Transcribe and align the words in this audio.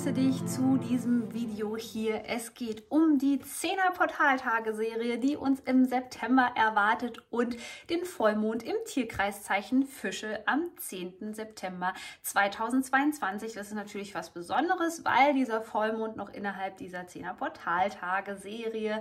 Begrüße 0.00 0.12
dich 0.12 0.46
zu 0.46 0.76
diesem 0.76 1.32
Video 1.32 1.76
hier. 1.76 2.22
Es 2.26 2.54
geht 2.54 2.90
um 2.90 3.18
die 3.18 3.38
10er 3.38 3.92
Portaltage-Serie, 3.92 5.18
die 5.18 5.36
uns 5.36 5.60
im 5.60 5.84
September 5.84 6.52
erwartet 6.54 7.22
und 7.30 7.56
den 7.88 8.04
Vollmond 8.04 8.62
im 8.62 8.76
Tierkreiszeichen 8.86 9.84
Fische 9.84 10.40
am 10.46 10.70
10. 10.76 11.34
September 11.34 11.94
2022. 12.22 13.54
Das 13.54 13.68
ist 13.68 13.74
natürlich 13.74 14.14
was 14.14 14.30
Besonderes, 14.30 15.04
weil 15.04 15.34
dieser 15.34 15.62
Vollmond 15.62 16.16
noch 16.16 16.30
innerhalb 16.30 16.76
dieser 16.78 17.00
10er 17.00 17.34
Portaltage-Serie 17.34 19.00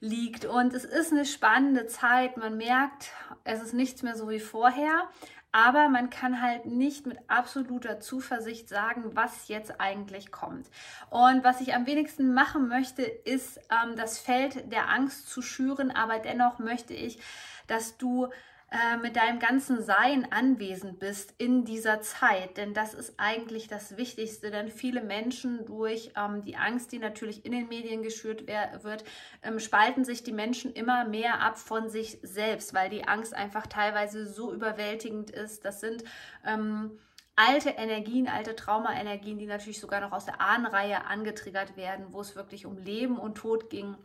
liegt. 0.00 0.44
Und 0.44 0.74
es 0.74 0.84
ist 0.84 1.12
eine 1.12 1.24
spannende 1.24 1.86
Zeit. 1.86 2.36
Man 2.36 2.56
merkt, 2.56 3.10
es 3.44 3.62
ist 3.62 3.74
nichts 3.74 4.02
mehr 4.02 4.16
so 4.16 4.28
wie 4.28 4.40
vorher. 4.40 5.08
Aber 5.50 5.88
man 5.88 6.10
kann 6.10 6.42
halt 6.42 6.66
nicht 6.66 7.06
mit 7.06 7.18
absoluter 7.26 8.00
Zuversicht 8.00 8.68
sagen, 8.68 9.16
was 9.16 9.48
jetzt 9.48 9.80
eigentlich 9.80 10.30
kommt. 10.30 10.68
Und 11.08 11.42
was 11.42 11.62
ich 11.62 11.74
am 11.74 11.86
wenigsten 11.86 12.34
machen 12.34 12.68
möchte, 12.68 13.02
ist 13.02 13.58
ähm, 13.70 13.96
das 13.96 14.18
Feld 14.18 14.70
der 14.70 14.90
Angst 14.90 15.30
zu 15.30 15.40
schüren. 15.40 15.90
Aber 15.90 16.18
dennoch 16.18 16.58
möchte 16.58 16.92
ich, 16.92 17.18
dass 17.66 17.96
du 17.96 18.28
äh, 18.70 18.98
mit 18.98 19.16
deinem 19.16 19.38
ganzen 19.38 19.82
Sein 19.82 20.30
anwesend 20.30 20.98
bist 20.98 21.34
in 21.38 21.64
dieser 21.64 22.02
Zeit. 22.02 22.58
Denn 22.58 22.74
das 22.74 22.92
ist 22.92 23.14
eigentlich 23.16 23.66
das 23.66 23.96
Wichtigste. 23.96 24.50
Denn 24.50 24.68
viele 24.68 25.02
Menschen 25.02 25.64
durch 25.64 26.12
ähm, 26.16 26.42
die 26.42 26.56
Angst, 26.56 26.92
die 26.92 26.98
natürlich 26.98 27.46
in 27.46 27.52
den 27.52 27.68
Medien 27.68 28.02
geschürt 28.02 28.46
wird, 28.46 29.04
ähm, 29.42 29.58
spalten 29.58 30.04
sich 30.04 30.22
die 30.22 30.34
Menschen 30.34 30.70
immer 30.72 31.06
mehr 31.06 31.40
ab 31.40 31.56
von 31.56 31.88
sich 31.88 32.18
selbst, 32.22 32.74
weil 32.74 32.90
die 32.90 33.04
Angst 33.04 33.32
einfach 33.32 33.66
teilweise 33.66 34.26
so 34.26 34.52
überwältigend 34.52 35.30
ist. 35.30 35.64
Das 35.64 35.80
sind 35.80 36.04
ähm, 36.44 36.98
alte 37.36 37.70
Energien, 37.70 38.28
alte 38.28 38.54
Traumaenergien, 38.54 39.38
die 39.38 39.46
natürlich 39.46 39.80
sogar 39.80 40.00
noch 40.00 40.12
aus 40.12 40.26
der 40.26 40.42
Ahnenreihe 40.42 41.06
angetriggert 41.06 41.78
werden, 41.78 42.08
wo 42.10 42.20
es 42.20 42.36
wirklich 42.36 42.66
um 42.66 42.76
Leben 42.76 43.18
und 43.18 43.36
Tod 43.36 43.70
ging. 43.70 43.96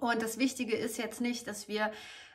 Und 0.00 0.20
das 0.20 0.38
Wichtige 0.38 0.76
ist 0.76 0.98
jetzt 0.98 1.20
nicht, 1.20 1.46
dass 1.46 1.68
wir 1.68 1.92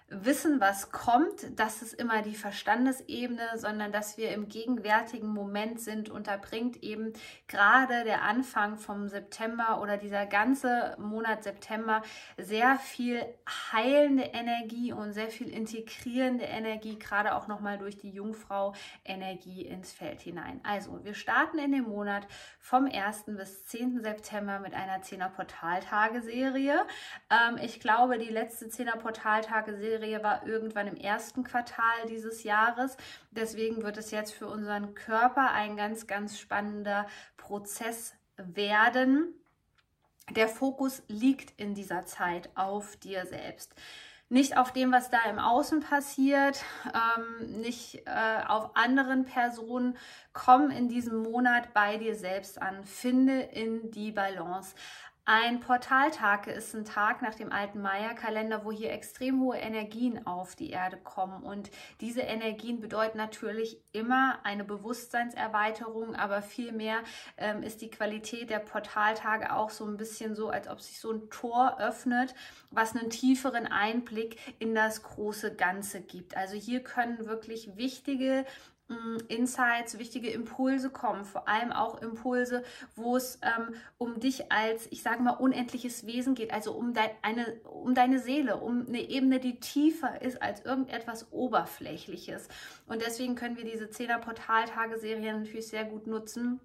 wissen, 0.10 0.60
was 0.60 0.92
kommt, 0.92 1.60
das 1.60 1.82
ist 1.82 1.94
immer 1.94 2.22
die 2.22 2.36
Verstandesebene, 2.36 3.50
sondern 3.56 3.92
dass 3.92 4.18
wir 4.18 4.32
im 4.32 4.48
gegenwärtigen 4.48 5.28
Moment 5.28 5.80
sind. 5.80 6.10
Und 6.10 6.28
da 6.28 6.38
bringt 6.38 6.84
eben 6.84 7.14
gerade 7.48 8.04
der 8.04 8.24
Anfang 8.24 8.78
vom 8.78 9.08
September 9.08 9.82
oder 9.82 9.98
dieser 9.98 10.26
ganze 10.26 10.96
Monat 11.00 11.44
September 11.44 12.02
sehr 12.38 12.78
viel 12.78 13.24
heilende 13.72 14.24
Energie 14.24 14.94
und 14.94 15.14
sehr 15.14 15.30
viel 15.30 15.50
integrierende 15.50 16.46
Energie, 16.46 17.00
gerade 17.00 17.36
auch 17.36 17.48
nochmal 17.48 17.78
durch 17.78 17.98
die 17.98 18.12
Jungfrau-Energie 18.12 19.64
ins 19.64 19.92
Feld 19.92 20.22
hinein. 20.22 20.60
Also, 20.64 21.04
wir 21.04 21.14
starten 21.14 21.60
in 21.60 21.72
dem 21.72 21.86
Monat 21.86 22.28
vom 22.60 22.86
1. 22.86 23.26
bis 23.28 23.66
10. 23.66 24.02
September 24.02 24.60
mit 24.60 24.74
einer 24.74 25.02
10er 25.02 25.30
Portaltage-Serie. 25.30 26.86
Ähm, 27.30 27.58
ich 27.62 27.80
glaube, 27.80 28.18
die 28.18 28.30
letzte 28.30 28.66
10er 28.66 28.98
Portaltage-Serie 28.98 29.93
Serie 30.00 30.24
war 30.24 30.46
irgendwann 30.48 30.88
im 30.88 30.98
ersten 30.98 31.44
Quartal 31.44 32.08
dieses 32.10 32.44
Jahres. 32.44 32.98
Deswegen 33.32 33.84
wird 33.84 33.98
es 33.98 34.12
jetzt 34.12 34.34
für 34.34 34.48
unseren 34.48 34.96
Körper 34.96 35.52
ein 35.52 35.78
ganz, 35.78 36.08
ganz 36.08 36.40
spannender 36.40 37.08
Prozess 37.38 38.14
werden. 38.38 39.34
Der 40.32 40.48
Fokus 40.48 41.04
liegt 41.08 41.60
in 41.60 41.76
dieser 41.76 42.06
Zeit 42.06 42.50
auf 42.56 42.96
dir 42.98 43.26
selbst 43.26 43.74
nicht 44.30 44.58
auf 44.58 44.74
dem, 44.74 44.92
was 44.92 45.12
da 45.12 45.20
im 45.30 45.38
Außen 45.38 45.82
passiert, 45.82 46.64
ähm, 46.88 47.62
nicht 47.62 48.02
äh, 48.08 48.44
auf 48.48 48.76
anderen 48.76 49.26
Personen. 49.26 49.96
Komm 50.34 50.72
in 50.72 50.90
diesem 50.90 51.22
Monat 51.22 51.72
bei 51.76 51.98
dir 51.98 52.16
selbst 52.16 52.60
an. 52.60 52.84
Finde 52.84 53.42
in 53.42 53.92
die 53.92 54.12
Balance. 54.12 54.74
Ein 55.26 55.62
Portaltag 55.62 56.48
ist 56.48 56.76
ein 56.76 56.84
Tag 56.84 57.22
nach 57.22 57.34
dem 57.34 57.50
alten 57.50 57.82
Maya-Kalender, 57.82 58.66
wo 58.66 58.74
hier 58.74 58.92
extrem 58.92 59.40
hohe 59.40 59.58
Energien 59.58 60.28
auf 60.28 60.58
die 60.58 60.72
Erde 60.72 60.98
kommen. 60.98 61.44
Und 61.44 61.72
diese 62.02 62.20
Energien 62.20 62.82
bedeuten 62.82 63.20
natürlich 63.20 63.78
immer 63.94 64.40
eine 64.44 64.66
Bewusstseinserweiterung, 64.66 66.14
aber 66.14 66.42
vielmehr 66.42 66.98
ähm, 67.38 67.64
ist 67.64 67.82
die 67.82 67.90
Qualität 67.90 68.50
der 68.50 68.60
Portaltage 68.60 69.54
auch 69.54 69.70
so 69.70 69.86
ein 69.86 69.96
bisschen 69.96 70.36
so, 70.36 70.50
als 70.50 70.68
ob 70.68 70.82
sich 70.82 71.00
so 71.00 71.14
ein 71.14 71.30
Tor 71.30 71.78
öffnet, 71.80 72.36
was 72.70 72.94
einen 72.94 73.10
tieferen 73.10 73.66
Einblick 73.66 74.38
in 74.60 74.76
das 74.76 75.04
große 75.04 75.56
Ganze 75.56 76.02
gibt. 76.02 76.36
Also 76.36 76.56
hier 76.56 76.84
können 76.84 77.28
wirklich 77.28 77.78
wichtige 77.78 78.46
Insights, 79.28 79.98
wichtige 79.98 80.30
Impulse 80.30 80.90
kommen, 80.90 81.26
vor 81.26 81.48
allem 81.48 81.72
auch 81.72 82.02
Impulse, 82.02 82.64
wo 82.96 83.16
es 83.16 83.40
ähm, 83.42 83.76
um 83.98 84.20
dich 84.20 84.52
als, 84.52 84.88
ich 84.92 85.02
sage 85.02 85.24
mal, 85.24 85.32
unendliches 85.32 86.06
Wesen 86.06 86.36
geht, 86.36 86.52
also 86.54 86.74
um, 86.74 86.94
dein, 86.94 87.10
eine, 87.22 87.60
um 87.62 87.96
deine 87.96 88.20
Seele, 88.20 88.58
um 88.58 88.86
eine 88.88 89.02
Ebene, 89.10 89.40
die 89.40 89.60
tiefer 89.60 90.22
ist 90.22 90.42
als 90.42 90.66
irgendetwas 90.66 91.32
Oberflächliches. 91.32 92.48
Und 92.86 93.02
deswegen 93.02 93.36
können 93.36 93.58
wir 93.58 93.66
diese 93.66 93.86
10er 93.86 94.20
Portaltage-Serie 94.20 95.34
natürlich 95.34 95.68
sehr 95.68 95.86
gut 95.86 96.08
nutzen 96.08 96.60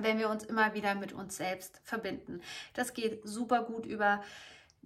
wenn 0.00 0.18
wir 0.18 0.28
uns 0.28 0.44
immer 0.44 0.74
wieder 0.74 0.94
mit 0.94 1.12
uns 1.12 1.36
selbst 1.36 1.80
verbinden. 1.82 2.40
Das 2.74 2.94
geht 2.94 3.20
super 3.24 3.64
gut 3.64 3.84
über 3.84 4.22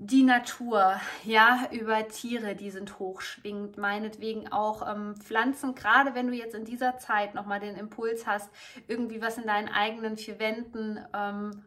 die 0.06 0.24
Natur, 0.24 1.00
ja, 1.24 1.68
über 1.70 2.08
Tiere, 2.08 2.56
die 2.56 2.70
sind 2.70 2.98
hochschwingend, 2.98 3.78
meinetwegen 3.78 4.50
auch 4.50 4.86
ähm, 4.88 5.14
Pflanzen, 5.16 5.74
gerade 5.74 6.14
wenn 6.14 6.26
du 6.26 6.34
jetzt 6.34 6.54
in 6.54 6.64
dieser 6.64 6.98
Zeit 6.98 7.34
nochmal 7.34 7.60
den 7.60 7.76
Impuls 7.76 8.26
hast, 8.26 8.50
irgendwie 8.88 9.22
was 9.22 9.38
in 9.38 9.46
deinen 9.46 9.68
eigenen 9.68 10.16
vier 10.16 10.40
Wänden 10.40 10.98
ähm, 11.14 11.64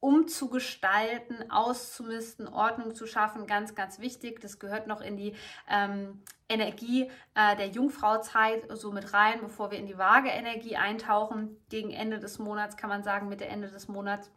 umzugestalten, 0.00 1.48
auszumisten, 1.48 2.48
Ordnung 2.48 2.92
zu 2.92 3.06
schaffen, 3.06 3.46
ganz, 3.46 3.76
ganz 3.76 4.00
wichtig. 4.00 4.40
Das 4.40 4.58
gehört 4.58 4.88
noch 4.88 5.00
in 5.00 5.16
die 5.16 5.36
ähm, 5.70 6.24
Energie 6.48 7.08
äh, 7.34 7.56
der 7.56 7.68
Jungfrauzeit 7.68 8.66
so 8.76 8.90
mit 8.90 9.12
rein, 9.14 9.38
bevor 9.40 9.70
wir 9.70 9.78
in 9.78 9.86
die 9.86 9.98
Waage-Energie 9.98 10.74
eintauchen. 10.74 11.56
Gegen 11.68 11.90
Ende 11.90 12.18
des 12.18 12.40
Monats 12.40 12.76
kann 12.76 12.90
man 12.90 13.04
sagen, 13.04 13.28
Mitte 13.28 13.46
Ende 13.46 13.68
des 13.70 13.86
Monats 13.86 14.28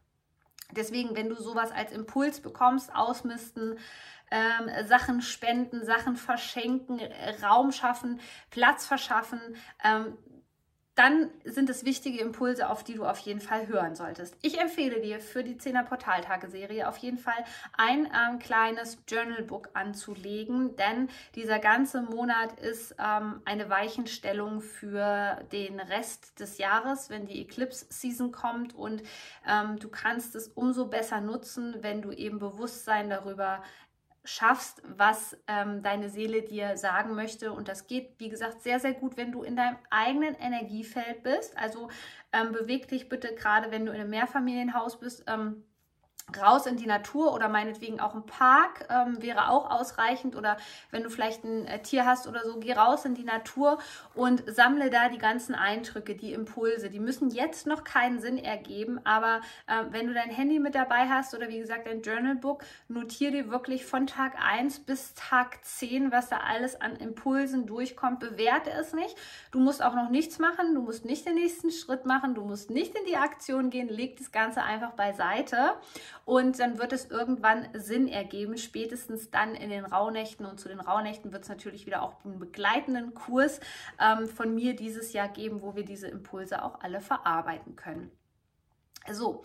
Deswegen, 0.72 1.16
wenn 1.16 1.30
du 1.30 1.36
sowas 1.36 1.72
als 1.72 1.92
Impuls 1.92 2.42
bekommst, 2.42 2.94
ausmisten, 2.94 3.78
ähm, 4.32 4.88
Sachen 4.88 5.22
spenden, 5.22 5.86
Sachen 5.86 6.16
verschenken, 6.16 7.00
Raum 7.44 7.72
schaffen, 7.72 8.20
Platz 8.50 8.86
verschaffen, 8.86 9.40
ähm, 9.84 10.18
dann 10.96 11.30
sind 11.44 11.70
es 11.70 11.84
wichtige 11.84 12.20
Impulse, 12.20 12.70
auf 12.70 12.84
die 12.84 12.96
du 12.96 13.06
auf 13.06 13.20
jeden 13.20 13.42
Fall 13.42 13.68
hören 13.68 13.96
solltest. 13.96 14.36
Ich 14.42 14.60
empfehle 14.60 15.02
dir 15.02 15.20
für 15.20 15.44
die 15.44 15.56
10er 15.56 15.84
Portaltage-Serie 15.84 16.88
auf 16.88 16.98
jeden 16.98 17.18
Fall 17.18 17.44
ein 17.78 18.06
ähm, 18.06 18.40
kleines 18.40 18.98
Journalbook 19.08 19.70
anzulegen, 19.74 20.76
denn 20.78 21.10
dieser 21.36 21.60
ganze 21.60 22.02
Monat 22.02 22.60
ist 22.60 22.96
ähm, 22.98 23.42
eine 23.44 23.70
Weichenstellung 23.70 24.62
für 24.62 25.44
den 25.52 25.82
Rest 25.82 26.40
des 26.40 26.58
Jahres, 26.58 27.10
wenn 27.10 27.26
die 27.26 27.42
Eclipse-Season 27.42 28.32
kommt 28.32 28.74
und 28.74 29.04
ähm, 29.48 29.78
du 29.80 29.90
kannst 29.90 30.34
es 30.36 30.48
umso 30.48 30.88
besser 30.88 31.20
nutzen, 31.20 31.76
wenn 31.82 32.02
du 32.02 32.12
eben 32.12 32.40
Bewusstsein 32.40 33.10
darüber 33.10 33.62
schaffst, 34.26 34.82
was 34.86 35.38
ähm, 35.48 35.82
deine 35.82 36.10
Seele 36.10 36.42
dir 36.42 36.78
sagen 36.78 37.16
möchte. 37.16 37.52
Und 37.52 37.68
das 37.68 37.88
geht, 37.88 38.16
wie 38.20 38.30
gesagt, 38.30 38.62
sehr, 38.62 38.80
sehr 38.80 38.94
gut, 38.94 39.18
wenn 39.18 39.32
du 39.32 39.44
in 39.44 39.56
deinem 39.56 39.78
eigenen 39.90 40.36
Energiefeld 40.36 41.24
bist. 41.24 41.58
Also 41.58 41.90
ähm, 42.34 42.52
beweg 42.52 42.88
dich 42.88 43.08
bitte 43.10 43.34
gerade, 43.36 43.72
wenn 43.72 43.86
du 43.86 43.92
in 43.92 44.02
einem 44.02 44.10
Mehrfamilienhaus 44.10 45.00
bist. 45.00 45.24
Ähm, 45.28 45.64
raus 46.42 46.66
in 46.66 46.76
die 46.76 46.88
Natur 46.88 47.34
oder 47.34 47.48
meinetwegen 47.50 48.00
auch 48.00 48.16
ein 48.16 48.26
Park 48.26 48.88
ähm, 48.90 49.22
wäre 49.22 49.50
auch 49.50 49.70
ausreichend 49.70 50.36
oder 50.36 50.58
wenn 50.90 51.04
du 51.04 51.10
vielleicht 51.10 51.44
ein 51.44 51.66
äh, 51.66 51.82
Tier 51.82 52.06
hast 52.06 52.28
oder 52.28 52.44
so, 52.44 52.60
geh 52.60 52.74
raus 52.74 53.06
in 53.06 53.14
die 53.14 53.24
Natur 53.24 53.78
und 54.16 54.44
sammle 54.48 54.90
da 54.90 55.10
die 55.10 55.20
ganzen 55.20 55.54
Eindrücke, 55.54 56.16
die 56.16 56.34
Impulse. 56.34 56.90
Die 56.90 57.00
müssen 57.00 57.30
jetzt 57.30 57.68
noch 57.68 57.84
keinen 57.84 58.20
Sinn 58.20 58.40
ergeben, 58.40 59.00
aber 59.04 59.42
äh, 59.68 59.84
wenn 59.92 60.08
du 60.08 60.14
dein 60.14 60.32
Handy 60.32 60.60
mit 60.60 60.74
dabei 60.74 61.08
hast 61.08 61.36
oder 61.36 61.48
wie 61.48 61.60
gesagt 61.60 61.86
dein 61.86 62.02
Journalbook, 62.02 62.64
notier 62.88 63.30
dir 63.30 63.52
wirklich 63.52 63.86
von 63.86 64.08
Tag 64.08 64.34
1 64.44 64.80
bis 64.80 65.14
Tag 65.14 65.64
10, 65.64 66.12
was 66.12 66.30
da 66.30 66.38
alles 66.38 66.82
an 66.82 66.96
Impulsen 66.96 67.68
durchkommt. 67.68 68.20
Bewerte 68.20 68.72
es 68.72 68.94
nicht. 68.94 69.16
Du 69.52 69.60
musst 69.60 69.84
auch 69.84 69.94
noch 69.94 70.10
nichts 70.10 70.40
machen, 70.40 70.74
du 70.74 70.82
musst 70.82 71.06
nicht 71.06 71.26
den 71.28 71.36
nächsten 71.36 71.70
Schritt 71.70 72.06
machen, 72.06 72.34
du 72.34 72.44
musst 72.44 72.72
nicht 72.72 72.96
in 72.96 73.06
die 73.06 73.18
Aktion 73.18 73.70
gehen, 73.70 73.90
leg 73.90 74.18
das 74.18 74.32
Ganze 74.32 74.64
einfach 74.64 74.94
beiseite 74.94 75.76
und 76.24 76.60
dann 76.60 76.80
wird 76.80 76.94
es 76.94 77.06
irgendwann 77.06 77.68
Sinn 77.74 78.08
ergeben, 78.08 78.58
spätestens 78.58 79.30
dann 79.30 79.56
in 79.56 79.70
den 79.70 79.86
Rauhnächten 79.86 80.46
und 80.46 80.60
zu 80.60 80.70
den 80.70 80.80
Rauhnächten 80.80 81.34
wird 81.34 81.44
es 81.44 81.50
natürlich 81.50 81.86
wieder 81.86 82.02
auch 82.02 82.24
einen 82.24 82.40
begleitenden 82.40 83.14
Kurs 83.14 83.60
ähm, 84.00 84.28
von 84.28 84.56
mir 84.56 84.76
dieses 84.76 85.14
Jahr 85.14 85.28
geben, 85.28 85.62
wo 85.62 85.76
wir 85.76 85.84
diese 85.84 86.08
Impulse 86.08 86.64
auch 86.64 86.80
alle 86.82 87.02
verarbeiten 87.02 87.76
können. 87.76 88.12
So, 89.12 89.44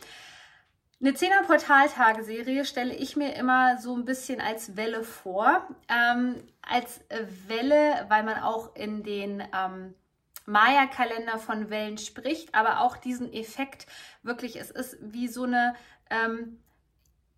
eine 1.02 1.12
10er 1.12 1.46
Portaltageserie 1.46 2.66
stelle 2.66 2.94
ich 2.94 3.16
mir 3.16 3.34
immer 3.34 3.78
so 3.78 3.96
ein 3.96 4.04
bisschen 4.04 4.40
als 4.40 4.76
Welle 4.76 5.02
vor. 5.02 5.66
Ähm, 5.88 6.42
als 6.60 7.00
Welle, 7.48 8.04
weil 8.08 8.22
man 8.22 8.42
auch 8.42 8.76
in 8.76 9.02
den 9.02 9.42
ähm, 9.54 9.94
Maya-Kalender 10.50 11.38
von 11.38 11.70
Wellen 11.70 11.98
spricht, 11.98 12.54
aber 12.54 12.80
auch 12.80 12.96
diesen 12.96 13.32
Effekt 13.32 13.86
wirklich, 14.22 14.56
es 14.56 14.70
ist 14.70 14.98
wie 15.00 15.28
so 15.28 15.44
eine 15.44 15.74
ähm, 16.10 16.58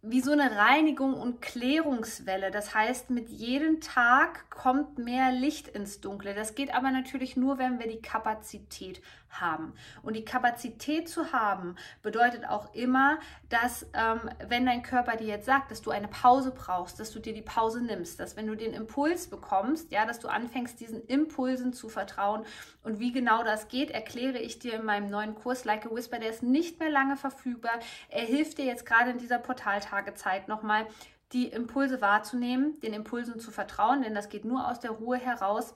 wie 0.04 0.20
so 0.20 0.32
eine 0.32 0.56
Reinigung 0.56 1.14
und 1.14 1.40
Klärungswelle. 1.40 2.50
Das 2.50 2.74
heißt, 2.74 3.10
mit 3.10 3.28
jedem 3.28 3.80
Tag 3.80 4.50
kommt 4.50 4.98
mehr 4.98 5.30
Licht 5.30 5.68
ins 5.68 6.00
Dunkle. 6.00 6.34
Das 6.34 6.56
geht 6.56 6.74
aber 6.74 6.90
natürlich 6.90 7.36
nur, 7.36 7.58
wenn 7.58 7.78
wir 7.78 7.86
die 7.86 8.02
Kapazität 8.02 9.00
haben. 9.32 9.72
Und 10.02 10.14
die 10.14 10.24
Kapazität 10.24 11.08
zu 11.08 11.32
haben 11.32 11.76
bedeutet 12.02 12.46
auch 12.48 12.74
immer, 12.74 13.18
dass 13.48 13.86
ähm, 13.94 14.30
wenn 14.48 14.66
dein 14.66 14.82
Körper 14.82 15.16
dir 15.16 15.26
jetzt 15.26 15.46
sagt, 15.46 15.70
dass 15.70 15.82
du 15.82 15.90
eine 15.90 16.08
Pause 16.08 16.52
brauchst, 16.52 17.00
dass 17.00 17.10
du 17.10 17.18
dir 17.18 17.32
die 17.32 17.42
Pause 17.42 17.82
nimmst, 17.82 18.20
dass 18.20 18.36
wenn 18.36 18.46
du 18.46 18.54
den 18.54 18.72
Impuls 18.72 19.28
bekommst, 19.28 19.90
ja, 19.90 20.06
dass 20.06 20.20
du 20.20 20.28
anfängst, 20.28 20.80
diesen 20.80 21.04
Impulsen 21.06 21.72
zu 21.72 21.88
vertrauen. 21.88 22.44
Und 22.82 22.98
wie 22.98 23.12
genau 23.12 23.42
das 23.42 23.68
geht, 23.68 23.90
erkläre 23.90 24.38
ich 24.38 24.58
dir 24.58 24.74
in 24.74 24.84
meinem 24.84 25.08
neuen 25.08 25.34
Kurs 25.34 25.64
Like 25.64 25.86
a 25.86 25.90
Whisper. 25.90 26.18
Der 26.18 26.30
ist 26.30 26.42
nicht 26.42 26.78
mehr 26.80 26.90
lange 26.90 27.16
verfügbar. 27.16 27.78
Er 28.08 28.24
hilft 28.24 28.58
dir 28.58 28.64
jetzt 28.64 28.86
gerade 28.86 29.10
in 29.10 29.18
dieser 29.18 29.38
Portaltagezeit 29.38 30.48
nochmal, 30.48 30.86
die 31.32 31.48
Impulse 31.48 32.00
wahrzunehmen, 32.00 32.78
den 32.80 32.92
Impulsen 32.92 33.40
zu 33.40 33.50
vertrauen, 33.50 34.02
denn 34.02 34.14
das 34.14 34.28
geht 34.28 34.44
nur 34.44 34.68
aus 34.68 34.80
der 34.80 34.90
Ruhe 34.90 35.16
heraus 35.16 35.74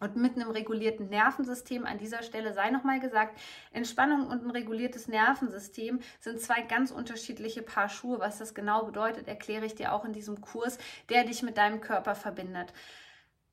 und 0.00 0.16
mit 0.16 0.34
einem 0.34 0.50
regulierten 0.50 1.08
Nervensystem, 1.08 1.86
an 1.86 1.98
dieser 1.98 2.22
Stelle 2.22 2.52
sei 2.52 2.70
nochmal 2.70 3.00
gesagt, 3.00 3.38
Entspannung 3.70 4.26
und 4.26 4.44
ein 4.44 4.50
reguliertes 4.50 5.08
Nervensystem 5.08 6.00
sind 6.18 6.40
zwei 6.40 6.62
ganz 6.62 6.90
unterschiedliche 6.90 7.62
Paar 7.62 7.88
Schuhe. 7.88 8.18
Was 8.18 8.38
das 8.38 8.54
genau 8.54 8.84
bedeutet, 8.84 9.28
erkläre 9.28 9.66
ich 9.66 9.74
dir 9.74 9.92
auch 9.92 10.04
in 10.04 10.12
diesem 10.12 10.40
Kurs, 10.40 10.78
der 11.10 11.24
dich 11.24 11.42
mit 11.42 11.56
deinem 11.56 11.80
Körper 11.80 12.14
verbindet. 12.14 12.72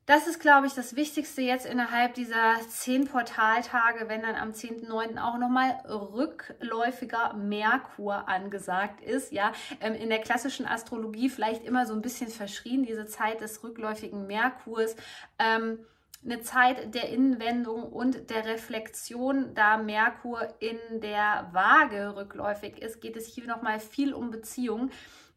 Das 0.07 0.25
ist, 0.25 0.39
glaube 0.39 0.67
ich, 0.67 0.73
das 0.73 0.95
Wichtigste 0.95 1.41
jetzt 1.41 1.65
innerhalb 1.65 2.13
dieser 2.13 2.55
zehn 2.69 3.09
Portaltage, 3.09 4.07
wenn 4.07 4.21
dann 4.21 4.35
am 4.35 4.51
10.9. 4.51 5.21
auch 5.21 5.38
nochmal 5.38 5.71
rückläufiger 5.85 7.33
Merkur 7.33 8.29
angesagt 8.29 9.01
ist. 9.01 9.33
Ja, 9.33 9.51
ähm, 9.81 9.95
in 9.95 10.07
der 10.07 10.19
klassischen 10.19 10.65
Astrologie 10.65 11.27
vielleicht 11.27 11.65
immer 11.65 11.85
so 11.85 11.93
ein 11.93 12.01
bisschen 12.01 12.29
verschrien, 12.29 12.83
diese 12.83 13.05
Zeit 13.05 13.41
des 13.41 13.61
rückläufigen 13.65 14.27
Merkurs. 14.27 14.95
Ähm, 15.39 15.79
eine 16.23 16.41
Zeit 16.41 16.93
der 16.93 17.09
Innenwendung 17.09 17.83
und 17.83 18.29
der 18.29 18.45
Reflexion, 18.45 19.53
da 19.53 19.77
Merkur 19.77 20.55
in 20.59 20.77
der 20.99 21.49
Waage 21.53 22.15
rückläufig 22.15 22.81
ist, 22.81 23.01
geht 23.01 23.15
es 23.15 23.27
hier 23.27 23.47
nochmal 23.47 23.79
viel 23.79 24.13
um 24.13 24.31
Beziehung. 24.31 24.91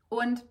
Und 0.09 0.43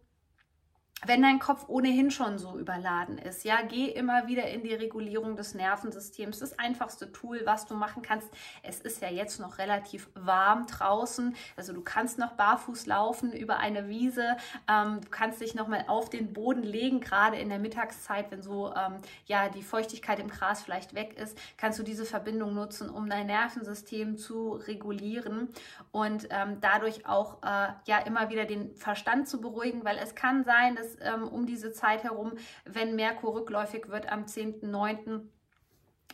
wenn 1.06 1.22
dein 1.22 1.40
Kopf 1.40 1.66
ohnehin 1.68 2.12
schon 2.12 2.38
so 2.38 2.58
überladen 2.58 3.18
ist, 3.18 3.46
ja, 3.46 3.62
geh 3.62 3.86
immer 3.86 4.28
wieder 4.28 4.48
in 4.50 4.64
die 4.64 4.74
Regulierung 4.74 5.36
des 5.36 5.54
Nervensystems. 5.54 6.40
Das 6.40 6.58
einfachste 6.60 7.12
Tool, 7.12 7.42
was 7.46 7.66
du 7.66 7.76
machen 7.76 8.02
kannst. 8.02 8.28
Es 8.64 8.82
ist 8.82 9.02
ja 9.02 9.10
jetzt 9.10 9.40
noch 9.40 9.58
relativ 9.58 10.10
warm 10.16 10.68
draußen, 10.68 11.36
also 11.56 11.74
du 11.74 11.82
kannst 11.82 12.18
noch 12.18 12.34
barfuß 12.34 12.86
laufen 12.86 13.32
über 13.32 13.58
eine 13.58 13.88
Wiese. 13.88 14.38
Ähm, 14.70 15.02
du 15.02 15.10
kannst 15.10 15.42
dich 15.42 15.56
noch 15.56 15.68
mal 15.68 15.86
auf 15.88 16.10
den 16.10 16.34
Boden 16.34 16.64
legen, 16.64 17.00
gerade 17.00 17.38
in 17.38 17.50
der 17.50 17.60
Mittagszeit, 17.60 18.32
wenn 18.32 18.42
so 18.42 18.74
ähm, 18.76 18.96
ja 19.26 19.50
die 19.50 19.64
Feuchtigkeit 19.64 20.20
im 20.20 20.30
Gras 20.30 20.62
vielleicht 20.64 20.96
weg 20.96 21.18
ist, 21.18 21.38
kannst 21.58 21.80
du 21.80 21.84
diese 21.84 22.06
Verbindung 22.06 22.54
nutzen, 22.54 22.90
um 22.90 23.10
dein 23.10 23.28
Nervensystem 23.28 24.18
zu 24.18 24.54
regulieren 24.54 25.50
und 25.92 26.28
ähm, 26.30 26.58
dadurch 26.62 27.06
auch 27.06 27.42
äh, 27.44 27.70
ja 27.86 28.00
immer 28.06 28.30
wieder 28.30 28.46
den 28.46 28.76
Verstand 28.76 29.28
zu 29.28 29.40
beruhigen, 29.42 29.84
weil 29.84 29.98
es 29.98 30.16
kann 30.16 30.44
sein, 30.44 30.76
dass 30.76 30.89
ähm, 31.02 31.28
um 31.28 31.46
diese 31.46 31.72
Zeit 31.72 32.04
herum, 32.04 32.34
wenn 32.66 32.96
Merkur 32.96 33.36
rückläufig 33.36 33.90
wird 33.90 34.12
am 34.12 34.26
10.9., 34.26 35.22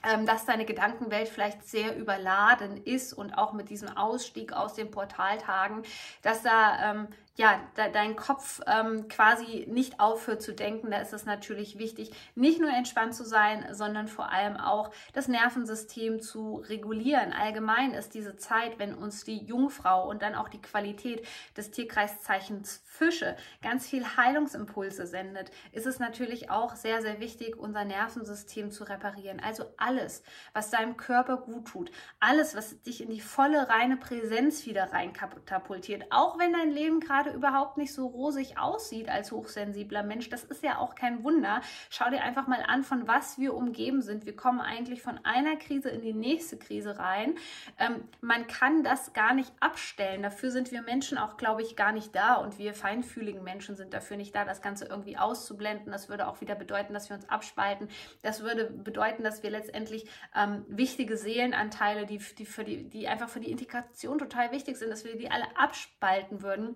ähm, 0.04 0.26
dass 0.26 0.46
deine 0.46 0.66
Gedankenwelt 0.66 1.28
vielleicht 1.30 1.68
sehr 1.68 1.98
überladen 1.98 2.78
ist 2.78 3.14
und 3.14 3.38
auch 3.38 3.54
mit 3.54 3.70
diesem 3.70 3.90
Ausstieg 3.90 4.54
aus 4.54 4.74
den 4.74 4.92
Portaltagen, 4.92 5.84
dass 6.22 6.44
da 6.44 6.92
ähm, 6.92 7.08
ja, 7.38 7.60
de 7.76 7.92
dein 7.92 8.16
Kopf 8.16 8.62
ähm, 8.66 9.08
quasi 9.10 9.66
nicht 9.70 10.00
aufhört 10.00 10.42
zu 10.42 10.54
denken, 10.54 10.90
da 10.90 11.00
ist 11.00 11.14
es 11.14 11.26
natürlich 11.26 11.78
wichtig, 11.78 12.12
nicht 12.34 12.62
nur 12.62 12.70
entspannt 12.70 13.14
zu 13.14 13.26
sein, 13.26 13.68
sondern 13.72 14.08
vor 14.08 14.32
allem 14.32 14.56
auch 14.56 14.92
das 15.14 15.28
Nervensystem 15.28 16.22
zu 16.22 16.64
regulieren. 16.70 17.34
Allgemein 17.34 17.92
ist 17.92 18.14
diese 18.14 18.38
Zeit, 18.38 18.80
wenn 18.80 18.96
uns 18.96 19.26
die 19.26 19.38
Jungfrau 19.38 20.08
und 20.10 20.22
dann 20.22 20.34
auch 20.34 20.48
die 20.48 20.62
Qualität 20.62 21.28
des 21.58 21.72
Tierkreiszeichens 21.72 22.82
Fische 22.86 23.36
ganz 23.62 23.88
viel 23.88 24.06
Heilungsimpulse 24.16 25.06
sendet, 25.06 25.52
ist 25.74 25.86
es 25.86 26.00
natürlich 26.00 26.50
auch 26.50 26.76
sehr, 26.76 27.02
sehr 27.02 27.20
wichtig, 27.20 27.58
unser 27.58 27.84
Nervensystem 27.84 28.72
zu 28.72 28.86
reparieren. 28.86 29.42
Also 29.42 29.66
alles, 29.76 30.24
was 30.54 30.72
deinem 30.72 30.96
Körper 30.96 31.38
gut 31.38 31.68
tut, 31.68 31.92
alles, 32.22 32.56
was 32.56 32.82
dich 32.84 33.02
in 33.02 33.10
die 33.10 33.20
volle, 33.20 33.68
reine 33.68 33.98
Präsenz 33.98 34.66
wieder 34.66 34.94
rein 34.94 35.12
katapultiert, 35.12 36.06
auch 36.12 36.40
wenn 36.40 36.54
dein 36.54 36.72
Leben 36.72 37.02
gerade 37.02 37.25
gerade 37.26 37.36
überhaupt 37.36 37.78
nicht 37.78 37.94
so 37.94 38.08
rosig 38.08 38.58
aussieht 38.58 39.10
als 39.10 39.32
hochsensibler 39.32 40.04
Mensch, 40.04 40.30
das 40.30 40.44
ist 40.44 40.64
ja 40.64 40.78
auch 40.78 40.96
kein 40.96 41.24
Wunder. 41.24 41.62
Schau 41.90 42.10
dir 42.10 42.22
einfach 42.22 42.48
mal 42.48 42.64
an, 42.68 42.84
von 42.84 43.08
was 43.08 43.38
wir 43.38 43.54
umgeben 43.54 44.02
sind. 44.02 44.26
Wir 44.26 44.36
kommen 44.36 44.60
eigentlich 44.60 45.02
von 45.02 45.20
einer 45.24 45.56
Krise 45.58 45.90
in 45.90 46.02
die 46.02 46.14
nächste 46.14 46.58
Krise 46.58 47.00
rein. 47.00 47.36
Ähm, 47.80 48.04
man 48.22 48.48
kann 48.48 48.84
das 48.84 49.14
gar 49.14 49.34
nicht 49.34 49.52
abstellen. 49.60 50.24
Dafür 50.24 50.52
sind 50.52 50.72
wir 50.72 50.82
Menschen 50.82 51.18
auch, 51.18 51.38
glaube 51.38 51.62
ich, 51.62 51.76
gar 51.76 51.92
nicht 51.92 52.16
da 52.16 52.36
und 52.36 52.60
wir 52.60 52.74
feinfühligen 52.74 53.44
Menschen 53.44 53.76
sind 53.76 53.94
dafür 53.94 54.18
nicht 54.18 54.36
da, 54.36 54.46
das 54.46 54.62
Ganze 54.62 54.86
irgendwie 54.86 55.18
auszublenden. 55.18 55.92
Das 55.92 56.10
würde 56.10 56.28
auch 56.28 56.42
wieder 56.42 56.56
bedeuten, 56.56 56.94
dass 56.94 57.10
wir 57.10 57.16
uns 57.16 57.30
abspalten. 57.30 57.90
Das 58.22 58.44
würde 58.44 58.66
bedeuten, 58.66 59.24
dass 59.24 59.44
wir 59.44 59.50
letztendlich 59.50 60.06
ähm, 60.36 60.66
wichtige 60.68 61.18
Seelenanteile, 61.18 62.06
die, 62.06 62.20
die, 62.38 62.46
für 62.46 62.64
die, 62.64 62.88
die 62.90 63.08
einfach 63.08 63.30
für 63.30 63.40
die 63.40 63.52
Integration 63.52 64.20
total 64.20 64.52
wichtig 64.52 64.78
sind, 64.78 64.90
dass 64.90 65.04
wir 65.04 65.18
die 65.18 65.32
alle 65.32 65.46
abspalten 65.58 66.42
würden. 66.42 66.76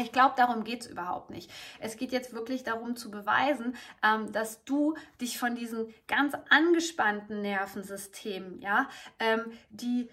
Ich 0.00 0.10
glaube, 0.10 0.34
darum 0.36 0.64
geht 0.64 0.82
es 0.82 0.86
überhaupt 0.86 1.30
nicht. 1.30 1.50
Es 1.78 1.96
geht 1.98 2.12
jetzt 2.12 2.32
wirklich 2.32 2.64
darum 2.64 2.96
zu 2.96 3.10
beweisen, 3.10 3.76
ähm, 4.02 4.32
dass 4.32 4.64
du 4.64 4.96
dich 5.20 5.38
von 5.38 5.54
diesen 5.54 5.92
ganz 6.08 6.34
angespannten 6.48 7.42
Nervensystemen, 7.42 8.58
ja, 8.60 8.88
ähm, 9.18 9.52
die 9.68 10.08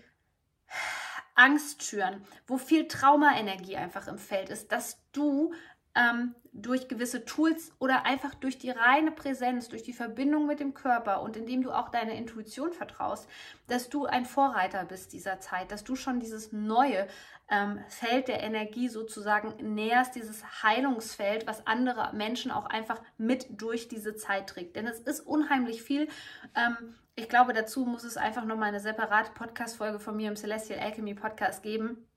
Angst 1.36 1.84
schüren, 1.84 2.26
wo 2.46 2.58
viel 2.58 2.90
Traumaenergie 2.90 3.78
einfach 3.78 4.10
im 4.10 4.18
Feld 4.18 4.50
ist, 4.50 4.74
dass 4.74 5.00
du 5.14 5.54
ähm, 6.00 6.36
durch 6.52 6.88
gewisse 6.88 7.26
Tools 7.26 7.72
oder 7.80 8.06
einfach 8.06 8.34
durch 8.34 8.58
die 8.58 8.72
reine 8.72 9.12
Präsenz, 9.12 9.70
durch 9.70 9.84
die 9.84 9.94
Verbindung 9.94 10.48
mit 10.48 10.60
dem 10.60 10.74
Körper 10.74 11.22
und 11.22 11.38
indem 11.38 11.62
du 11.62 11.72
auch 11.72 11.90
deiner 11.90 12.14
Intuition 12.14 12.74
vertraust, 12.74 13.30
dass 13.68 13.90
du 13.90 14.06
ein 14.06 14.26
Vorreiter 14.26 14.86
bist 14.86 15.14
dieser 15.14 15.40
Zeit, 15.40 15.72
dass 15.72 15.84
du 15.84 15.96
schon 15.96 16.20
dieses 16.20 16.52
neue 16.52 17.08
ähm, 17.50 17.80
Feld 17.88 18.28
der 18.28 18.42
Energie 18.42 18.90
sozusagen 18.90 19.74
näherst, 19.76 20.16
dieses 20.16 20.44
Heilungsfeld, 20.64 21.48
was 21.48 21.66
andere 21.68 22.12
Menschen 22.14 22.52
auch 22.52 22.66
einfach 22.66 23.02
mit 23.18 23.62
durch 23.62 23.88
diese 23.88 24.16
Zeit 24.16 24.50
trägt. 24.50 24.76
Denn 24.76 24.88
es 24.88 25.00
ist 25.00 25.22
unheimlich 25.22 25.84
viel. 25.84 26.08
Ähm, 26.56 26.96
ich 27.16 27.30
glaube, 27.30 27.54
dazu 27.54 27.86
muss 27.86 28.04
es 28.04 28.18
einfach 28.18 28.46
nochmal 28.46 28.70
eine 28.70 28.80
separate 28.80 29.32
Podcast-Folge 29.34 30.00
von 30.00 30.16
mir 30.16 30.30
im 30.30 30.36
Celestial 30.36 30.80
Alchemy 30.80 31.16
Podcast 31.16 31.64
geben 31.64 32.09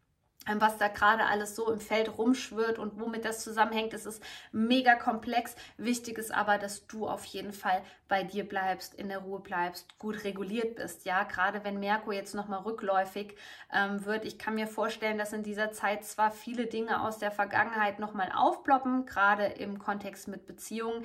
was 0.57 0.77
da 0.79 0.89
gerade 0.89 1.25
alles 1.27 1.55
so 1.55 1.71
im 1.71 1.81
Feld 1.81 2.19
rumschwirrt 2.19 2.79
und 2.79 2.99
womit 3.01 3.25
das 3.25 3.43
zusammenhängt. 3.43 3.95
Es 3.95 4.07
ist 4.07 4.23
mega 4.51 4.95
komplex. 4.95 5.55
Wichtig 5.77 6.19
ist 6.19 6.33
aber, 6.33 6.59
dass 6.59 6.87
du 6.87 7.07
auf 7.07 7.25
jeden 7.27 7.53
Fall 7.53 7.83
bei 8.09 8.25
dir 8.25 8.47
bleibst, 8.47 8.95
in 8.95 9.09
der 9.09 9.19
Ruhe 9.19 9.41
bleibst, 9.41 9.99
gut 9.99 10.25
reguliert 10.25 10.77
bist. 10.77 11.05
Ja, 11.05 11.23
gerade 11.23 11.65
wenn 11.65 11.79
Merkur 11.79 12.13
jetzt 12.13 12.35
nochmal 12.35 12.61
rückläufig 12.61 13.37
ähm, 13.73 14.05
wird. 14.05 14.25
Ich 14.25 14.39
kann 14.39 14.55
mir 14.55 14.67
vorstellen, 14.67 15.19
dass 15.19 15.33
in 15.33 15.43
dieser 15.43 15.73
Zeit 15.73 16.05
zwar 16.05 16.33
viele 16.33 16.67
Dinge 16.67 17.03
aus 17.03 17.19
der 17.19 17.31
Vergangenheit 17.31 18.01
nochmal 18.01 18.33
aufploppen, 18.35 19.07
gerade 19.07 19.45
im 19.45 19.79
Kontext 19.79 20.29
mit 20.29 20.47
Beziehungen. 20.47 21.05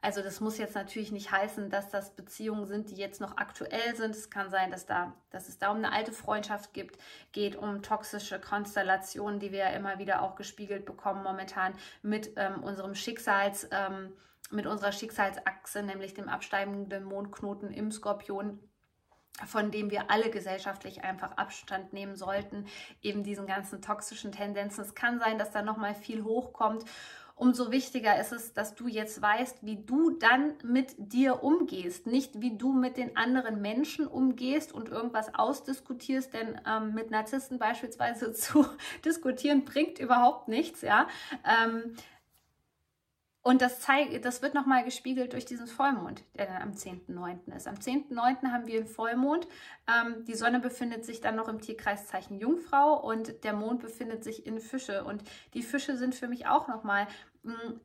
Also 0.00 0.22
das 0.22 0.40
muss 0.40 0.58
jetzt 0.58 0.76
natürlich 0.76 1.10
nicht 1.10 1.32
heißen, 1.32 1.70
dass 1.70 1.88
das 1.88 2.14
Beziehungen 2.14 2.66
sind, 2.66 2.90
die 2.90 2.94
jetzt 2.94 3.20
noch 3.20 3.36
aktuell 3.36 3.96
sind. 3.96 4.14
Es 4.14 4.30
kann 4.30 4.48
sein, 4.48 4.70
dass, 4.70 4.86
da, 4.86 5.12
dass 5.30 5.48
es 5.48 5.58
da 5.58 5.70
um 5.70 5.78
eine 5.78 5.92
alte 5.92 6.12
Freundschaft 6.12 6.72
gibt, 6.72 6.98
geht 7.32 7.56
um 7.56 7.82
toxische 7.82 8.40
Konstellationen, 8.40 9.40
die 9.40 9.50
wir 9.50 9.58
ja 9.58 9.70
immer 9.70 9.98
wieder 9.98 10.22
auch 10.22 10.36
gespiegelt 10.36 10.84
bekommen 10.84 11.24
momentan 11.24 11.74
mit 12.02 12.32
ähm, 12.36 12.62
unserem 12.62 12.94
Schicksals, 12.94 13.68
ähm, 13.72 14.12
mit 14.50 14.66
unserer 14.66 14.92
Schicksalsachse, 14.92 15.82
nämlich 15.82 16.14
dem 16.14 16.28
absteigenden 16.28 17.04
Mondknoten 17.04 17.72
im 17.72 17.90
Skorpion 17.90 18.60
von 19.46 19.70
dem 19.70 19.90
wir 19.90 20.10
alle 20.10 20.30
gesellschaftlich 20.30 21.04
einfach 21.04 21.36
Abstand 21.36 21.92
nehmen 21.92 22.16
sollten, 22.16 22.66
eben 23.02 23.22
diesen 23.22 23.46
ganzen 23.46 23.80
toxischen 23.80 24.32
Tendenzen. 24.32 24.82
Es 24.82 24.96
kann 24.96 25.20
sein, 25.20 25.38
dass 25.38 25.52
da 25.52 25.62
nochmal 25.62 25.94
viel 25.94 26.24
hochkommt 26.24 26.84
umso 27.38 27.70
wichtiger 27.70 28.18
ist 28.20 28.32
es, 28.32 28.52
dass 28.52 28.74
du 28.74 28.88
jetzt 28.88 29.22
weißt, 29.22 29.64
wie 29.64 29.76
du 29.76 30.10
dann 30.10 30.54
mit 30.64 30.94
dir 30.98 31.42
umgehst. 31.42 32.06
Nicht 32.06 32.40
wie 32.40 32.56
du 32.56 32.72
mit 32.72 32.96
den 32.96 33.16
anderen 33.16 33.62
Menschen 33.62 34.06
umgehst 34.06 34.72
und 34.72 34.88
irgendwas 34.88 35.34
ausdiskutierst, 35.34 36.34
denn 36.34 36.60
ähm, 36.66 36.94
mit 36.94 37.10
Narzissten 37.10 37.58
beispielsweise 37.58 38.32
zu 38.34 38.66
diskutieren 39.04 39.64
bringt 39.64 39.98
überhaupt 39.98 40.48
nichts, 40.48 40.82
ja. 40.82 41.08
Ähm, 41.44 41.94
und 43.48 43.62
das, 43.62 43.80
zeigt, 43.80 44.26
das 44.26 44.42
wird 44.42 44.52
nochmal 44.52 44.84
gespiegelt 44.84 45.32
durch 45.32 45.46
diesen 45.46 45.66
Vollmond, 45.66 46.22
der 46.36 46.44
dann 46.44 46.60
am 46.60 46.72
10.9. 46.72 47.56
ist. 47.56 47.66
Am 47.66 47.76
10.9. 47.76 48.52
haben 48.52 48.66
wir 48.66 48.78
einen 48.78 48.86
Vollmond. 48.86 49.48
Ähm, 49.88 50.24
die 50.26 50.34
Sonne 50.34 50.60
befindet 50.60 51.06
sich 51.06 51.22
dann 51.22 51.36
noch 51.36 51.48
im 51.48 51.58
Tierkreiszeichen 51.58 52.38
Jungfrau 52.38 53.00
und 53.00 53.44
der 53.44 53.54
Mond 53.54 53.80
befindet 53.80 54.22
sich 54.22 54.44
in 54.44 54.60
Fische. 54.60 55.02
Und 55.02 55.22
die 55.54 55.62
Fische 55.62 55.96
sind 55.96 56.14
für 56.14 56.28
mich 56.28 56.46
auch 56.46 56.68
nochmal 56.68 57.06
ein, 57.44 57.80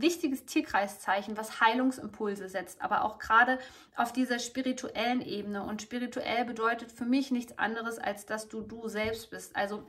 wichtiges 0.00 0.44
Tierkreiszeichen, 0.46 1.36
was 1.36 1.60
Heilungsimpulse 1.60 2.48
setzt, 2.48 2.80
aber 2.82 3.04
auch 3.04 3.18
gerade 3.18 3.58
auf 3.96 4.12
dieser 4.12 4.38
spirituellen 4.38 5.22
Ebene. 5.22 5.62
Und 5.62 5.82
spirituell 5.82 6.44
bedeutet 6.44 6.92
für 6.92 7.04
mich 7.04 7.30
nichts 7.30 7.58
anderes, 7.58 7.98
als 7.98 8.26
dass 8.26 8.48
du 8.48 8.60
du 8.60 8.88
selbst 8.88 9.30
bist. 9.30 9.56
Also 9.56 9.84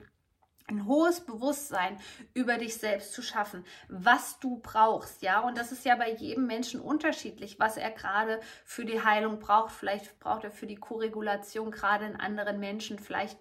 ein 0.68 0.86
hohes 0.86 1.22
Bewusstsein 1.22 1.98
über 2.34 2.58
dich 2.58 2.76
selbst 2.76 3.14
zu 3.14 3.22
schaffen, 3.22 3.64
was 3.88 4.40
du 4.40 4.60
brauchst, 4.60 5.22
ja, 5.22 5.40
und 5.40 5.58
das 5.58 5.72
ist 5.72 5.86
ja 5.86 5.96
bei 5.96 6.12
jedem 6.12 6.46
Menschen 6.46 6.82
unterschiedlich, 6.82 7.58
was 7.58 7.78
er 7.78 7.92
gerade 7.92 8.42
für 8.66 8.84
die 8.84 9.02
Heilung 9.02 9.40
braucht. 9.40 9.72
Vielleicht 9.72 10.20
braucht 10.20 10.44
er 10.44 10.52
für 10.52 10.68
die 10.68 10.76
Koregulation 10.76 11.72
gerade 11.72 12.06
in 12.06 12.18
anderen 12.18 12.60
Menschen, 12.60 13.00
vielleicht 13.00 13.40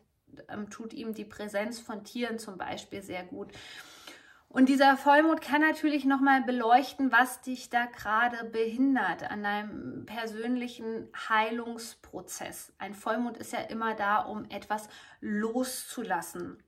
ähm, 0.49 0.71
tut 0.71 0.93
ihm 0.93 1.15
die 1.15 1.25
Präsenz 1.25 1.81
von 1.81 2.05
Tieren 2.05 2.39
zum 2.39 2.59
Beispiel 2.59 3.03
sehr 3.03 3.25
gut. 3.25 3.51
Und 4.49 4.69
dieser 4.69 4.97
Vollmond 4.97 5.43
kann 5.43 5.61
natürlich 5.61 6.05
nochmal 6.05 6.43
beleuchten, 6.43 7.13
was 7.13 7.41
dich 7.43 7.69
da 7.69 7.87
gerade 7.87 8.45
behindert 8.45 9.31
an 9.31 9.43
deinem 9.43 10.07
persönlichen 10.07 11.09
Heilungsprozess. 11.29 12.73
Ein 12.79 12.95
Vollmond 12.95 13.37
ist 13.37 13.53
ja 13.53 13.61
immer 13.61 13.95
da, 13.95 14.21
um 14.21 14.45
etwas 14.49 14.89
loszulassen, 15.21 16.63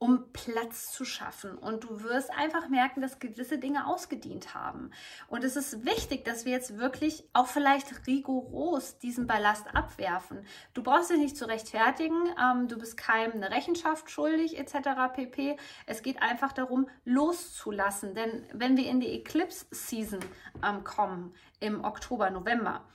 um 0.00 0.32
Platz 0.32 0.92
zu 0.92 1.04
schaffen. 1.04 1.58
Und 1.58 1.84
du 1.84 2.02
wirst 2.02 2.30
einfach 2.30 2.68
merken, 2.68 3.02
dass 3.02 3.18
gewisse 3.18 3.58
Dinge 3.58 3.86
ausgedient 3.86 4.54
haben. 4.54 4.90
Und 5.28 5.44
es 5.44 5.56
ist 5.56 5.84
wichtig, 5.84 6.24
dass 6.24 6.46
wir 6.46 6.52
jetzt 6.52 6.78
wirklich 6.78 7.28
auch 7.34 7.46
vielleicht 7.46 8.06
rigoros 8.06 8.98
diesen 8.98 9.26
Ballast 9.26 9.66
abwerfen. 9.74 10.46
Du 10.72 10.82
brauchst 10.82 11.10
dich 11.10 11.18
nicht 11.18 11.36
zu 11.36 11.46
rechtfertigen, 11.46 12.16
ähm, 12.42 12.66
du 12.66 12.78
bist 12.78 12.96
keinem 12.96 13.32
eine 13.32 13.50
Rechenschaft 13.50 14.10
schuldig 14.10 14.58
etc. 14.58 15.12
pp. 15.14 15.58
Es 15.84 16.02
geht 16.02 16.22
einfach 16.22 16.52
darum, 16.52 16.88
loszulassen. 17.04 18.14
Denn 18.14 18.46
wenn 18.54 18.78
wir 18.78 18.88
in 18.88 19.00
die 19.00 19.12
Eclipse-Season 19.12 20.20
ähm, 20.64 20.82
kommen, 20.82 21.34
im 21.60 21.84
Oktober, 21.84 22.30
November, 22.30 22.88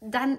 dann 0.00 0.38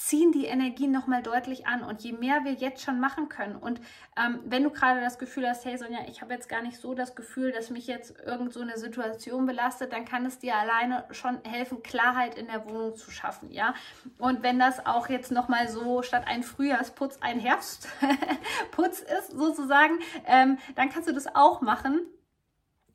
ziehen 0.00 0.32
die 0.32 0.46
Energien 0.46 0.92
nochmal 0.92 1.22
deutlich 1.22 1.66
an. 1.66 1.82
Und 1.82 2.00
je 2.00 2.12
mehr 2.12 2.44
wir 2.44 2.54
jetzt 2.54 2.82
schon 2.82 3.00
machen 3.00 3.28
können 3.28 3.56
und 3.56 3.80
ähm, 4.16 4.40
wenn 4.46 4.64
du 4.64 4.70
gerade 4.70 5.00
das 5.00 5.18
Gefühl 5.18 5.46
hast, 5.46 5.64
hey 5.66 5.76
Sonja, 5.76 6.00
ich 6.08 6.22
habe 6.22 6.32
jetzt 6.32 6.48
gar 6.48 6.62
nicht 6.62 6.78
so 6.78 6.94
das 6.94 7.14
Gefühl, 7.14 7.52
dass 7.52 7.68
mich 7.68 7.86
jetzt 7.86 8.18
irgend 8.24 8.52
so 8.52 8.60
eine 8.60 8.78
Situation 8.78 9.44
belastet, 9.44 9.92
dann 9.92 10.06
kann 10.06 10.24
es 10.24 10.38
dir 10.38 10.56
alleine 10.56 11.04
schon 11.10 11.38
helfen, 11.44 11.82
Klarheit 11.82 12.36
in 12.38 12.46
der 12.46 12.64
Wohnung 12.64 12.96
zu 12.96 13.10
schaffen, 13.10 13.50
ja. 13.50 13.74
Und 14.18 14.42
wenn 14.42 14.58
das 14.58 14.86
auch 14.86 15.08
jetzt 15.10 15.30
nochmal 15.30 15.68
so 15.68 16.02
statt 16.02 16.24
ein 16.26 16.42
Frühjahrsputz 16.42 17.18
ein 17.20 17.38
Herbstputz 17.38 19.00
ist, 19.18 19.32
sozusagen, 19.32 19.98
ähm, 20.26 20.58
dann 20.76 20.88
kannst 20.88 21.08
du 21.08 21.12
das 21.12 21.34
auch 21.34 21.60
machen 21.60 22.00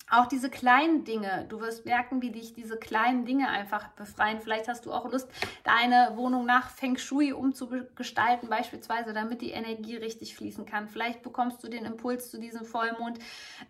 auch 0.09 0.27
diese 0.27 0.49
kleinen 0.49 1.03
Dinge, 1.03 1.45
du 1.49 1.59
wirst 1.59 1.85
merken, 1.85 2.21
wie 2.21 2.31
dich 2.31 2.53
diese 2.53 2.77
kleinen 2.77 3.25
Dinge 3.25 3.49
einfach 3.49 3.87
befreien. 3.89 4.39
Vielleicht 4.39 4.67
hast 4.67 4.85
du 4.85 4.93
auch 4.93 5.09
Lust, 5.11 5.27
deine 5.63 6.11
Wohnung 6.15 6.45
nach 6.45 6.69
Feng 6.69 6.97
Shui 6.97 7.33
umzugestalten, 7.33 8.49
beispielsweise, 8.49 9.13
damit 9.13 9.41
die 9.41 9.51
Energie 9.51 9.95
richtig 9.95 10.35
fließen 10.35 10.65
kann. 10.65 10.87
Vielleicht 10.87 11.23
bekommst 11.23 11.63
du 11.63 11.69
den 11.69 11.85
Impuls 11.85 12.29
zu 12.29 12.39
diesem 12.39 12.65
Vollmond, 12.65 13.17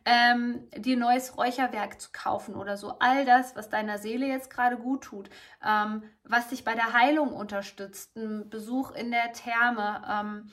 ähm, 0.03 0.67
dir 0.75 0.97
neues 0.97 1.37
Räucherwerk 1.37 2.01
zu 2.01 2.09
kaufen 2.11 2.55
oder 2.55 2.75
so. 2.75 2.99
All 2.99 3.23
das, 3.23 3.55
was 3.55 3.69
deiner 3.69 3.97
Seele 3.97 4.27
jetzt 4.27 4.49
gerade 4.49 4.77
gut 4.77 5.05
tut, 5.05 5.29
ähm, 5.65 6.03
was 6.25 6.49
dich 6.49 6.65
bei 6.65 6.75
der 6.75 6.91
Heilung 6.93 7.33
unterstützt, 7.33 8.15
ein 8.17 8.49
Besuch 8.49 8.91
in 8.91 9.11
der 9.11 9.31
Therme, 9.31 10.01
ähm, 10.09 10.51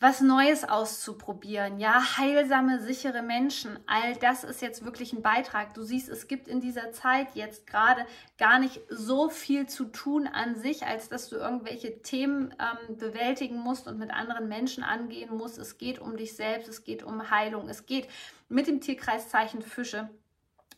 was 0.00 0.20
Neues 0.20 0.64
auszuprobieren, 0.64 1.80
ja, 1.80 2.16
heilsame, 2.16 2.80
sichere 2.80 3.22
Menschen, 3.22 3.78
all 3.86 4.14
das 4.16 4.44
ist 4.44 4.62
jetzt 4.62 4.84
wirklich 4.84 5.12
ein 5.12 5.22
Beitrag. 5.22 5.74
Du 5.74 5.82
siehst, 5.82 6.08
es 6.08 6.28
gibt 6.28 6.46
in 6.46 6.60
dieser 6.60 6.92
Zeit 6.92 7.34
jetzt 7.34 7.66
gerade 7.66 8.06
gar 8.38 8.60
nicht 8.60 8.80
so 8.88 9.28
viel 9.28 9.66
zu 9.66 9.86
tun 9.86 10.28
an 10.28 10.54
sich, 10.54 10.86
als 10.86 11.08
dass 11.08 11.28
du 11.28 11.36
irgendwelche 11.36 12.00
Themen 12.02 12.54
ähm, 12.60 12.96
bewältigen 12.96 13.58
musst 13.58 13.88
und 13.88 13.98
mit 13.98 14.12
anderen 14.12 14.48
Menschen 14.48 14.84
angehen 14.84 15.36
musst. 15.36 15.58
Es 15.58 15.78
geht 15.78 15.98
um 15.98 16.16
dich 16.16 16.36
selbst, 16.36 16.68
es 16.68 16.84
geht 16.84 17.02
um 17.02 17.30
Heilung, 17.30 17.68
es 17.68 17.86
geht 17.86 18.08
mit 18.48 18.68
dem 18.68 18.80
Tierkreiszeichen 18.80 19.62
Fische 19.62 20.08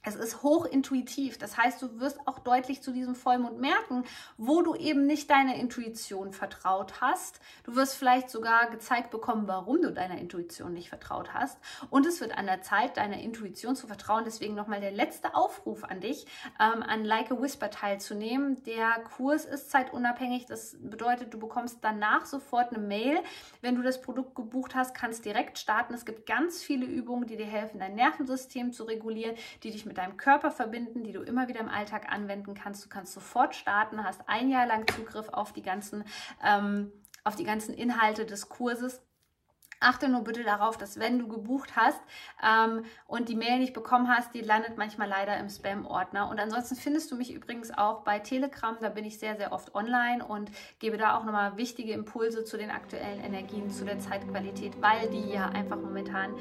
es 0.02 0.14
ist 0.14 0.42
hochintuitiv. 0.42 1.36
Das 1.36 1.58
heißt, 1.58 1.82
du 1.82 2.00
wirst 2.00 2.26
auch 2.26 2.38
deutlich 2.38 2.82
zu 2.82 2.90
diesem 2.90 3.14
Vollmond 3.14 3.60
merken, 3.60 4.04
wo 4.38 4.62
du 4.62 4.74
eben 4.74 5.06
nicht 5.06 5.28
deiner 5.28 5.56
Intuition 5.56 6.32
vertraut 6.32 7.02
hast. 7.02 7.40
Du 7.64 7.76
wirst 7.76 7.96
vielleicht 7.96 8.30
sogar 8.30 8.70
gezeigt 8.70 9.10
bekommen, 9.10 9.46
warum 9.46 9.82
du 9.82 9.92
deiner 9.92 10.16
Intuition 10.16 10.72
nicht 10.72 10.88
vertraut 10.88 11.34
hast. 11.34 11.58
Und 11.90 12.06
es 12.06 12.20
wird 12.20 12.36
an 12.36 12.46
der 12.46 12.62
Zeit, 12.62 12.96
deiner 12.96 13.18
Intuition 13.18 13.76
zu 13.76 13.86
vertrauen. 13.86 14.24
Deswegen 14.24 14.54
nochmal 14.54 14.80
der 14.80 14.90
letzte 14.90 15.34
Aufruf 15.34 15.84
an 15.84 16.00
dich, 16.00 16.26
ähm, 16.58 16.82
an 16.82 17.04
Like 17.04 17.30
a 17.30 17.40
Whisper 17.40 17.70
teilzunehmen. 17.70 18.62
Der 18.64 19.00
Kurs 19.16 19.44
ist 19.44 19.70
zeitunabhängig. 19.70 20.46
Das 20.46 20.76
bedeutet, 20.80 21.34
du 21.34 21.38
bekommst 21.38 21.78
danach 21.82 22.24
sofort 22.24 22.72
eine 22.72 22.82
Mail. 22.82 23.20
Wenn 23.60 23.74
du 23.74 23.82
das 23.82 24.00
Produkt 24.00 24.34
gebucht 24.34 24.74
hast, 24.74 24.94
kannst 24.94 25.26
direkt 25.26 25.58
starten. 25.58 25.92
Es 25.92 26.06
gibt 26.06 26.24
ganz 26.24 26.62
viele 26.62 26.86
Übungen, 26.86 27.26
die 27.26 27.36
dir 27.36 27.46
helfen, 27.46 27.80
dein 27.80 27.96
Nervensystem 27.96 28.72
zu 28.72 28.84
regulieren, 28.84 29.36
die 29.62 29.70
dich 29.70 29.89
mit 29.90 29.98
deinem 29.98 30.16
Körper 30.16 30.52
verbinden, 30.52 31.02
die 31.02 31.10
du 31.10 31.20
immer 31.20 31.48
wieder 31.48 31.58
im 31.58 31.68
Alltag 31.68 32.12
anwenden 32.12 32.54
kannst. 32.54 32.84
Du 32.84 32.88
kannst 32.88 33.12
sofort 33.12 33.56
starten, 33.56 34.04
hast 34.04 34.20
ein 34.28 34.48
Jahr 34.48 34.64
lang 34.64 34.86
Zugriff 34.86 35.28
auf 35.30 35.52
die 35.52 35.62
ganzen, 35.62 36.04
ähm, 36.44 36.92
auf 37.24 37.34
die 37.34 37.42
ganzen 37.42 37.74
Inhalte 37.74 38.24
des 38.24 38.48
Kurses. 38.48 39.02
Achte 39.80 40.08
nur 40.08 40.22
bitte 40.22 40.44
darauf, 40.44 40.76
dass 40.76 41.00
wenn 41.00 41.18
du 41.18 41.26
gebucht 41.26 41.74
hast 41.74 42.00
ähm, 42.40 42.84
und 43.08 43.28
die 43.28 43.34
Mail 43.34 43.58
nicht 43.58 43.74
bekommen 43.74 44.08
hast, 44.08 44.32
die 44.32 44.42
landet 44.42 44.78
manchmal 44.78 45.08
leider 45.08 45.36
im 45.38 45.48
Spam-Ordner. 45.48 46.28
Und 46.28 46.38
ansonsten 46.38 46.76
findest 46.76 47.10
du 47.10 47.16
mich 47.16 47.34
übrigens 47.34 47.76
auch 47.76 48.04
bei 48.04 48.20
Telegram. 48.20 48.76
Da 48.80 48.90
bin 48.90 49.04
ich 49.04 49.18
sehr, 49.18 49.36
sehr 49.38 49.50
oft 49.50 49.74
online 49.74 50.24
und 50.24 50.52
gebe 50.78 50.98
da 50.98 51.16
auch 51.16 51.24
nochmal 51.24 51.56
wichtige 51.56 51.92
Impulse 51.94 52.44
zu 52.44 52.58
den 52.58 52.70
aktuellen 52.70 53.24
Energien, 53.24 53.70
zu 53.70 53.84
der 53.84 53.98
Zeitqualität, 53.98 54.80
weil 54.80 55.10
die 55.10 55.30
ja 55.30 55.48
einfach 55.48 55.78
momentan 55.78 56.36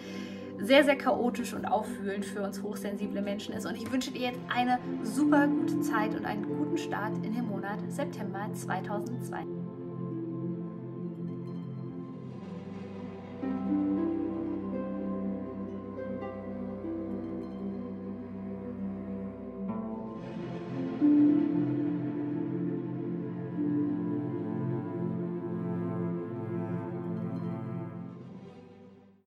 sehr, 0.61 0.83
sehr 0.83 0.97
chaotisch 0.97 1.53
und 1.53 1.65
aufwühlend 1.65 2.25
für 2.25 2.41
uns 2.41 2.61
hochsensible 2.61 3.21
Menschen 3.21 3.53
ist. 3.53 3.65
Und 3.65 3.75
ich 3.75 3.91
wünsche 3.91 4.11
dir 4.11 4.21
jetzt 4.21 4.39
eine 4.53 4.79
super 5.03 5.47
gute 5.47 5.79
Zeit 5.81 6.15
und 6.15 6.25
einen 6.25 6.43
guten 6.43 6.77
Start 6.77 7.17
in 7.25 7.33
den 7.33 7.47
Monat 7.47 7.79
September 7.89 8.49
2002. 8.53 9.58